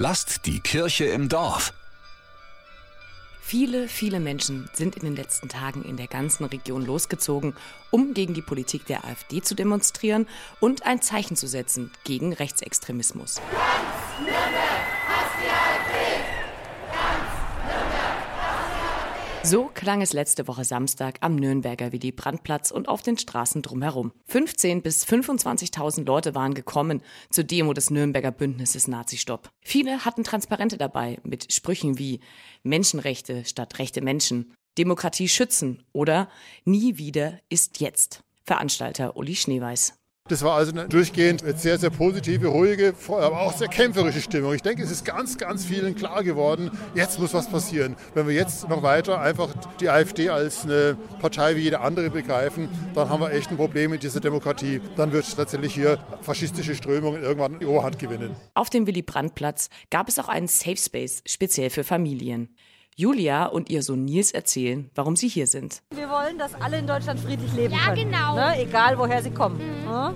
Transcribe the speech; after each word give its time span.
Lasst 0.00 0.46
die 0.46 0.60
Kirche 0.60 1.06
im 1.06 1.28
Dorf. 1.28 1.72
Viele, 3.40 3.88
viele 3.88 4.20
Menschen 4.20 4.70
sind 4.72 4.94
in 4.94 5.02
den 5.02 5.16
letzten 5.16 5.48
Tagen 5.48 5.82
in 5.82 5.96
der 5.96 6.06
ganzen 6.06 6.44
Region 6.44 6.86
losgezogen, 6.86 7.56
um 7.90 8.14
gegen 8.14 8.32
die 8.32 8.42
Politik 8.42 8.86
der 8.86 9.04
AfD 9.04 9.42
zu 9.42 9.56
demonstrieren 9.56 10.28
und 10.60 10.86
ein 10.86 11.02
Zeichen 11.02 11.34
zu 11.34 11.48
setzen 11.48 11.90
gegen 12.04 12.32
Rechtsextremismus. 12.32 13.40
Ganz 13.50 14.20
Nürnberg 14.20 14.86
hasst 15.08 15.34
die 15.42 15.48
AfD! 15.48 16.08
So 19.44 19.70
klang 19.72 20.02
es 20.02 20.12
letzte 20.12 20.46
Woche 20.46 20.64
Samstag 20.64 21.18
am 21.20 21.36
Nürnberger 21.36 21.92
Willy 21.92 22.12
Brandtplatz 22.12 22.70
und 22.70 22.88
auf 22.88 23.02
den 23.02 23.16
Straßen 23.16 23.62
drumherum. 23.62 24.12
15 24.26 24.82
bis 24.82 25.06
25.000 25.06 26.04
Leute 26.04 26.34
waren 26.34 26.54
gekommen 26.54 27.02
zur 27.30 27.44
Demo 27.44 27.72
des 27.72 27.90
Nürnberger 27.90 28.32
Bündnisses 28.32 28.88
Nazi-Stopp. 28.88 29.48
Viele 29.62 30.04
hatten 30.04 30.24
Transparente 30.24 30.76
dabei 30.76 31.18
mit 31.22 31.52
Sprüchen 31.52 31.98
wie 31.98 32.20
Menschenrechte 32.62 33.44
statt 33.44 33.78
rechte 33.78 34.02
Menschen, 34.02 34.52
Demokratie 34.76 35.28
schützen 35.28 35.82
oder 35.92 36.28
Nie 36.64 36.98
wieder 36.98 37.40
ist 37.48 37.80
jetzt. 37.80 38.22
Veranstalter 38.44 39.16
Uli 39.16 39.34
Schneeweiß. 39.34 39.97
Das 40.28 40.42
war 40.42 40.56
also 40.56 40.72
eine 40.72 40.86
durchgehend 40.88 41.42
sehr, 41.58 41.78
sehr 41.78 41.88
positive, 41.88 42.48
ruhige, 42.48 42.94
aber 43.08 43.40
auch 43.40 43.54
sehr 43.54 43.68
kämpferische 43.68 44.20
Stimmung. 44.20 44.52
Ich 44.52 44.60
denke, 44.60 44.82
es 44.82 44.90
ist 44.90 45.06
ganz, 45.06 45.38
ganz 45.38 45.64
vielen 45.64 45.94
klar 45.94 46.22
geworden, 46.22 46.70
jetzt 46.94 47.18
muss 47.18 47.32
was 47.32 47.48
passieren. 47.50 47.96
Wenn 48.12 48.28
wir 48.28 48.34
jetzt 48.34 48.68
noch 48.68 48.82
weiter 48.82 49.20
einfach 49.20 49.48
die 49.80 49.88
AfD 49.88 50.28
als 50.28 50.64
eine 50.64 50.98
Partei 51.20 51.56
wie 51.56 51.60
jede 51.60 51.80
andere 51.80 52.10
begreifen, 52.10 52.68
dann 52.94 53.08
haben 53.08 53.22
wir 53.22 53.32
echt 53.32 53.50
ein 53.50 53.56
Problem 53.56 53.90
mit 53.90 54.02
dieser 54.02 54.20
Demokratie. 54.20 54.82
Dann 54.96 55.12
wird 55.12 55.34
tatsächlich 55.34 55.72
hier 55.72 55.98
faschistische 56.20 56.74
Strömungen 56.74 57.22
irgendwann 57.22 57.58
die 57.58 57.66
Oberhand 57.66 57.98
gewinnen. 57.98 58.36
Auf 58.52 58.68
dem 58.68 58.86
Willy-Brandt-Platz 58.86 59.70
gab 59.90 60.08
es 60.08 60.18
auch 60.18 60.28
einen 60.28 60.48
Safe 60.48 60.76
Space, 60.76 61.22
speziell 61.26 61.70
für 61.70 61.84
Familien. 61.84 62.54
Julia 62.98 63.46
und 63.46 63.70
ihr 63.70 63.84
Sohn 63.84 64.04
Nils 64.04 64.32
erzählen, 64.32 64.90
warum 64.96 65.14
sie 65.14 65.28
hier 65.28 65.46
sind. 65.46 65.82
Wir 65.94 66.10
wollen, 66.10 66.36
dass 66.36 66.54
alle 66.54 66.80
in 66.80 66.88
Deutschland 66.88 67.20
friedlich 67.20 67.52
leben 67.52 67.72
ja, 67.72 67.94
können. 67.94 68.10
Ja, 68.10 68.32
genau. 68.32 68.34
Ne? 68.34 68.60
Egal, 68.60 68.98
woher 68.98 69.22
sie 69.22 69.30
kommen. 69.30 69.58
Mhm. 69.58 69.84
Ne? 69.88 70.14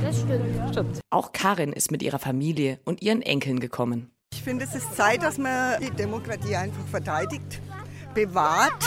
Das 0.00 0.20
stimmt. 0.20 0.70
Stimmt. 0.70 1.00
Auch 1.10 1.32
Karin 1.32 1.72
ist 1.72 1.90
mit 1.90 2.04
ihrer 2.04 2.20
Familie 2.20 2.78
und 2.84 3.02
ihren 3.02 3.20
Enkeln 3.20 3.58
gekommen. 3.58 4.12
Ich 4.32 4.44
finde, 4.44 4.64
es 4.64 4.76
ist 4.76 4.94
Zeit, 4.94 5.24
dass 5.24 5.38
man 5.38 5.80
die 5.80 5.90
Demokratie 5.90 6.54
einfach 6.54 6.86
verteidigt, 6.86 7.60
bewahrt. 8.14 8.80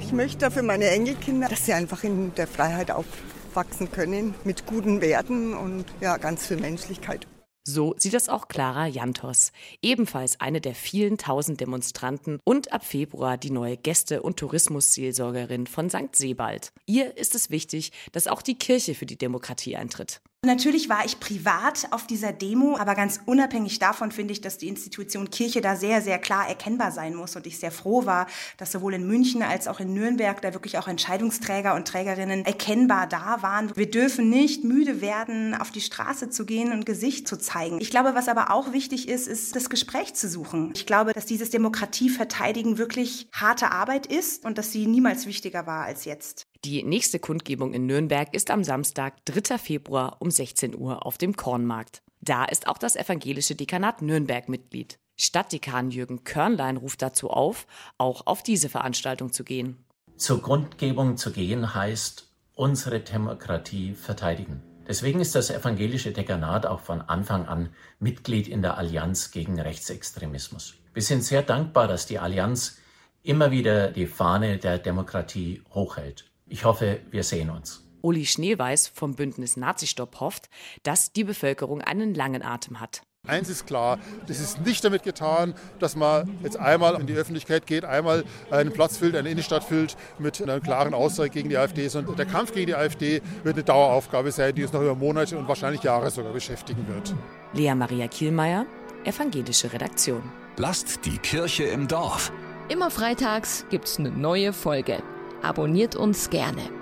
Ich 0.00 0.10
möchte 0.10 0.50
für 0.50 0.64
meine 0.64 0.88
Enkelkinder, 0.88 1.48
dass 1.48 1.66
sie 1.66 1.74
einfach 1.74 2.02
in 2.02 2.34
der 2.34 2.48
Freiheit 2.48 2.90
aufwachsen 2.90 3.92
können, 3.92 4.34
mit 4.42 4.66
guten 4.66 5.00
Werten 5.00 5.54
und 5.54 5.84
ja, 6.00 6.16
ganz 6.16 6.44
viel 6.44 6.56
Menschlichkeit. 6.56 7.28
So 7.64 7.94
sieht 7.98 8.14
das 8.14 8.28
auch 8.28 8.48
Clara 8.48 8.86
Jantos, 8.86 9.52
ebenfalls 9.82 10.40
eine 10.40 10.60
der 10.60 10.74
vielen 10.74 11.18
tausend 11.18 11.60
Demonstranten 11.60 12.40
und 12.44 12.72
ab 12.72 12.84
Februar 12.84 13.36
die 13.36 13.50
neue 13.50 13.76
Gäste- 13.76 14.22
und 14.22 14.38
Tourismusseelsorgerin 14.38 15.66
von 15.66 15.90
St. 15.90 16.16
Sebald. 16.16 16.72
Ihr 16.86 17.16
ist 17.16 17.34
es 17.34 17.50
wichtig, 17.50 17.92
dass 18.12 18.28
auch 18.28 18.42
die 18.42 18.56
Kirche 18.56 18.94
für 18.94 19.06
die 19.06 19.18
Demokratie 19.18 19.76
eintritt. 19.76 20.22
Natürlich 20.42 20.88
war 20.88 21.04
ich 21.04 21.20
privat 21.20 21.88
auf 21.90 22.06
dieser 22.06 22.32
Demo, 22.32 22.78
aber 22.78 22.94
ganz 22.94 23.20
unabhängig 23.26 23.78
davon 23.78 24.10
finde 24.10 24.32
ich, 24.32 24.40
dass 24.40 24.56
die 24.56 24.68
Institution 24.68 25.28
Kirche 25.28 25.60
da 25.60 25.76
sehr, 25.76 26.00
sehr 26.00 26.18
klar 26.18 26.48
erkennbar 26.48 26.92
sein 26.92 27.14
muss. 27.14 27.36
Und 27.36 27.46
ich 27.46 27.58
sehr 27.58 27.70
froh 27.70 28.06
war, 28.06 28.26
dass 28.56 28.72
sowohl 28.72 28.94
in 28.94 29.06
München 29.06 29.42
als 29.42 29.68
auch 29.68 29.80
in 29.80 29.92
Nürnberg 29.92 30.40
da 30.40 30.54
wirklich 30.54 30.78
auch 30.78 30.88
Entscheidungsträger 30.88 31.74
und 31.74 31.86
Trägerinnen 31.86 32.46
erkennbar 32.46 33.06
da 33.06 33.42
waren. 33.42 33.76
Wir 33.76 33.90
dürfen 33.90 34.30
nicht 34.30 34.64
müde 34.64 35.02
werden, 35.02 35.54
auf 35.54 35.72
die 35.72 35.82
Straße 35.82 36.30
zu 36.30 36.46
gehen 36.46 36.72
und 36.72 36.86
Gesicht 36.86 37.28
zu 37.28 37.36
zeigen. 37.36 37.78
Ich 37.78 37.90
glaube, 37.90 38.14
was 38.14 38.26
aber 38.26 38.50
auch 38.50 38.72
wichtig 38.72 39.10
ist, 39.10 39.28
ist 39.28 39.54
das 39.54 39.68
Gespräch 39.68 40.14
zu 40.14 40.26
suchen. 40.26 40.72
Ich 40.74 40.86
glaube, 40.86 41.12
dass 41.12 41.26
dieses 41.26 41.50
Demokratieverteidigen 41.50 42.78
wirklich 42.78 43.28
harte 43.34 43.72
Arbeit 43.72 44.06
ist 44.06 44.46
und 44.46 44.56
dass 44.56 44.72
sie 44.72 44.86
niemals 44.86 45.26
wichtiger 45.26 45.66
war 45.66 45.84
als 45.84 46.06
jetzt. 46.06 46.46
Die 46.64 46.82
nächste 46.82 47.18
Kundgebung 47.18 47.72
in 47.72 47.86
Nürnberg 47.86 48.34
ist 48.34 48.50
am 48.50 48.64
Samstag, 48.64 49.14
3. 49.24 49.56
Februar 49.56 50.18
um 50.20 50.29
16 50.30 50.76
Uhr 50.76 51.06
auf 51.06 51.18
dem 51.18 51.36
Kornmarkt. 51.36 52.02
Da 52.20 52.44
ist 52.44 52.66
auch 52.66 52.78
das 52.78 52.96
evangelische 52.96 53.54
Dekanat 53.54 54.02
Nürnberg 54.02 54.48
Mitglied. 54.48 54.98
Stadtdekan 55.16 55.90
Jürgen 55.90 56.24
Körnlein 56.24 56.76
ruft 56.76 57.02
dazu 57.02 57.30
auf, 57.30 57.66
auch 57.98 58.26
auf 58.26 58.42
diese 58.42 58.68
Veranstaltung 58.68 59.32
zu 59.32 59.44
gehen. 59.44 59.84
Zur 60.16 60.42
Kundgebung 60.42 61.16
zu 61.16 61.32
gehen 61.32 61.74
heißt, 61.74 62.28
unsere 62.54 63.00
Demokratie 63.00 63.94
verteidigen. 63.94 64.62
Deswegen 64.86 65.20
ist 65.20 65.34
das 65.34 65.50
evangelische 65.50 66.12
Dekanat 66.12 66.66
auch 66.66 66.80
von 66.80 67.00
Anfang 67.00 67.46
an 67.46 67.68
Mitglied 68.00 68.48
in 68.48 68.60
der 68.60 68.76
Allianz 68.76 69.30
gegen 69.30 69.60
Rechtsextremismus. 69.60 70.74
Wir 70.92 71.02
sind 71.02 71.22
sehr 71.22 71.42
dankbar, 71.42 71.86
dass 71.86 72.06
die 72.06 72.18
Allianz 72.18 72.78
immer 73.22 73.50
wieder 73.50 73.90
die 73.90 74.06
Fahne 74.06 74.58
der 74.58 74.78
Demokratie 74.78 75.62
hochhält. 75.72 76.30
Ich 76.48 76.64
hoffe, 76.64 77.00
wir 77.10 77.22
sehen 77.22 77.50
uns. 77.50 77.89
Uli 78.02 78.26
Schneeweiß 78.26 78.88
vom 78.88 79.14
Bündnis 79.14 79.56
Nazistopp 79.56 80.20
hofft, 80.20 80.48
dass 80.82 81.12
die 81.12 81.24
Bevölkerung 81.24 81.80
einen 81.80 82.14
langen 82.14 82.42
Atem 82.42 82.80
hat. 82.80 83.02
Eins 83.26 83.50
ist 83.50 83.66
klar, 83.66 83.98
das 84.28 84.40
ist 84.40 84.64
nicht 84.64 84.82
damit 84.82 85.02
getan, 85.02 85.54
dass 85.78 85.94
man 85.94 86.38
jetzt 86.42 86.56
einmal 86.56 86.98
in 86.98 87.06
die 87.06 87.12
Öffentlichkeit 87.12 87.66
geht, 87.66 87.84
einmal 87.84 88.24
einen 88.50 88.72
Platz 88.72 88.96
füllt, 88.96 89.14
eine 89.14 89.28
Innenstadt 89.28 89.62
füllt 89.62 89.94
mit 90.18 90.40
einer 90.40 90.58
klaren 90.60 90.94
Aussage 90.94 91.28
gegen 91.28 91.50
die 91.50 91.58
AfD, 91.58 91.86
sondern 91.88 92.16
der 92.16 92.24
Kampf 92.24 92.54
gegen 92.54 92.68
die 92.68 92.74
AfD 92.74 93.20
wird 93.42 93.56
eine 93.56 93.64
Daueraufgabe 93.64 94.32
sein, 94.32 94.54
die 94.54 94.62
uns 94.62 94.72
noch 94.72 94.80
über 94.80 94.94
Monate 94.94 95.36
und 95.36 95.48
wahrscheinlich 95.48 95.82
Jahre 95.82 96.10
sogar 96.10 96.32
beschäftigen 96.32 96.86
wird. 96.88 97.14
Lea 97.52 97.74
Maria 97.74 98.08
Kielmeier, 98.08 98.64
Evangelische 99.04 99.70
Redaktion. 99.72 100.22
Lasst 100.56 101.04
die 101.04 101.18
Kirche 101.18 101.64
im 101.64 101.88
Dorf. 101.88 102.32
Immer 102.70 102.90
freitags 102.90 103.66
gibt's 103.68 103.98
eine 103.98 104.10
neue 104.10 104.52
Folge. 104.52 105.02
Abonniert 105.42 105.94
uns 105.96 106.30
gerne. 106.30 106.79